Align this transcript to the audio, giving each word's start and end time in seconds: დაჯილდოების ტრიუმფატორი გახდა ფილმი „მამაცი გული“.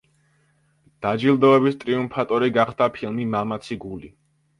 დაჯილდოების 1.05 1.77
ტრიუმფატორი 1.83 2.49
გახდა 2.55 2.87
ფილმი 2.95 3.29
„მამაცი 3.35 3.79
გული“. 3.85 4.11